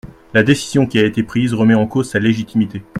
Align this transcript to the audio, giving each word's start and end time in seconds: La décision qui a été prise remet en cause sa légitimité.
La 0.33 0.41
décision 0.41 0.87
qui 0.87 0.97
a 0.97 1.05
été 1.05 1.21
prise 1.21 1.53
remet 1.53 1.75
en 1.75 1.85
cause 1.85 2.09
sa 2.09 2.17
légitimité. 2.17 2.81